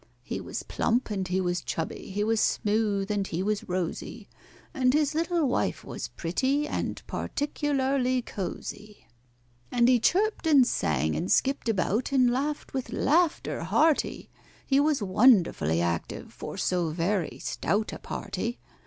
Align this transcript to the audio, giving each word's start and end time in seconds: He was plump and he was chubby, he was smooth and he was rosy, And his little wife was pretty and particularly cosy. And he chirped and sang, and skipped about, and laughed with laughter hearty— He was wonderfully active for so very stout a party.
He 0.23 0.41
was 0.41 0.63
plump 0.63 1.11
and 1.11 1.27
he 1.27 1.39
was 1.39 1.61
chubby, 1.61 2.09
he 2.09 2.23
was 2.23 2.41
smooth 2.41 3.11
and 3.11 3.27
he 3.27 3.43
was 3.43 3.69
rosy, 3.69 4.27
And 4.73 4.95
his 4.95 5.13
little 5.13 5.47
wife 5.47 5.83
was 5.83 6.07
pretty 6.07 6.67
and 6.67 6.99
particularly 7.05 8.23
cosy. 8.23 9.05
And 9.71 9.87
he 9.87 9.99
chirped 9.99 10.47
and 10.47 10.65
sang, 10.65 11.15
and 11.15 11.31
skipped 11.31 11.69
about, 11.69 12.11
and 12.11 12.31
laughed 12.31 12.73
with 12.73 12.91
laughter 12.91 13.61
hearty— 13.63 14.31
He 14.65 14.79
was 14.79 15.03
wonderfully 15.03 15.81
active 15.81 16.33
for 16.33 16.57
so 16.57 16.89
very 16.89 17.37
stout 17.37 17.93
a 17.93 17.99
party. 17.99 18.57